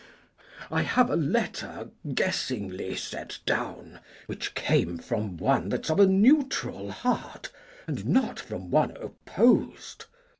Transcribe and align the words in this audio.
Glou. 0.67 0.77
I 0.77 0.81
have 0.81 1.11
a 1.11 1.15
letter 1.15 1.91
guessingly 2.15 2.95
set 2.95 3.37
down, 3.45 3.99
Which 4.25 4.55
came 4.55 4.97
from 4.97 5.37
one 5.37 5.69
that's 5.69 5.91
of 5.91 5.99
a 5.99 6.07
neutral 6.07 6.89
heart, 6.91 7.51
And 7.85 8.07
not 8.07 8.39
from 8.39 8.71
one 8.71 8.95
oppos'd. 8.97 10.05